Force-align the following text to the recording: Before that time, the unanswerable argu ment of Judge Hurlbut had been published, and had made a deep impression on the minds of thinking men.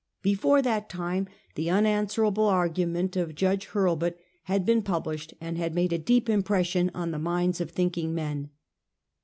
Before 0.23 0.63
that 0.63 0.89
time, 0.89 1.27
the 1.53 1.69
unanswerable 1.69 2.47
argu 2.49 2.89
ment 2.89 3.15
of 3.15 3.35
Judge 3.35 3.67
Hurlbut 3.67 4.17
had 4.45 4.65
been 4.65 4.81
published, 4.81 5.35
and 5.39 5.59
had 5.59 5.75
made 5.75 5.93
a 5.93 5.99
deep 5.99 6.27
impression 6.27 6.89
on 6.95 7.11
the 7.11 7.19
minds 7.19 7.61
of 7.61 7.69
thinking 7.69 8.15
men. 8.15 8.49